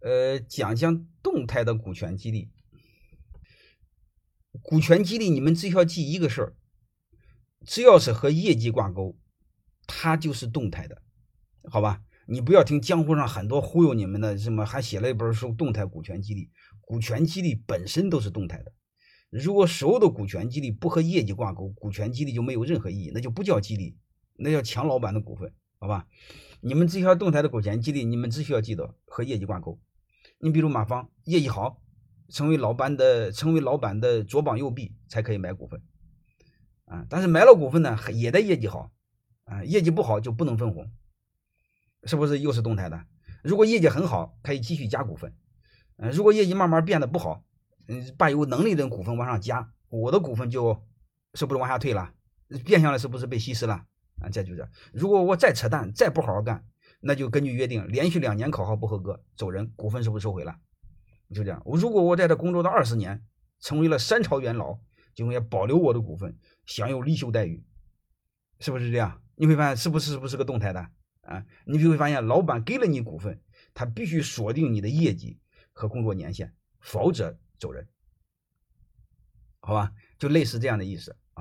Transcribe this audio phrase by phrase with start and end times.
[0.00, 2.50] 呃，讲讲动态的股权激励。
[4.62, 6.56] 股权激励，你们只需要记一个事儿，
[7.66, 9.18] 只要是和业绩挂钩，
[9.86, 11.02] 它就是动态的，
[11.70, 12.02] 好吧？
[12.26, 16.46] 你不要听江湖上很多忽悠你们的，什么还写了一本书《动态股权激励》，
[16.80, 18.72] 股权激励本身都是动态的。
[19.30, 23.96] 如果所有的股权激励不和业绩挂钩，股权激励就没有任何意义，那就不叫激励，
[24.36, 26.06] 那叫抢老板的股份，好吧？
[26.60, 29.80] 你们只需要动态的股权激励，你们只需要记得和业绩挂钩。
[30.40, 31.80] 你比如马芳，业绩好，
[32.28, 35.82] 成为老板的成为老板的左膀右臂才可以买股份，
[36.86, 38.90] 啊，但是买了股份呢，也得业绩好，
[39.44, 40.90] 啊，业绩不好就不能分红，
[42.04, 43.04] 是不是又是动态的？
[43.44, 45.34] 如果业绩很好，可以继续加股份，
[45.98, 47.44] 嗯，如果业绩慢慢变得不好。
[47.92, 50.80] 嗯，把有能力的股份往上加，我的股份就
[51.34, 52.12] 是不是往下退了？
[52.64, 53.74] 变相的是不是被稀释了？
[54.22, 54.68] 啊，这就是。
[54.92, 56.64] 如果我再扯淡，再不好好干，
[57.00, 60.56] 那就根据约定，连续两年考核不合格走人，股份是不是收回了？
[61.34, 61.60] 就这样。
[61.64, 63.24] 我如果我在这工作了二十年，
[63.60, 64.78] 成为了三朝元老，
[65.14, 67.64] 就应该保留我的股份，享有离休待遇，
[68.58, 69.20] 是不是这样？
[69.34, 70.80] 你会发现是不是不是个动态的
[71.22, 71.44] 啊？
[71.66, 73.40] 你就会发现，老板给了你股份，
[73.74, 75.38] 他必须锁定你的业绩
[75.72, 77.38] 和工作年限，否则。
[77.60, 77.86] 走人，
[79.58, 81.38] 好吧，就类似这样的意思啊。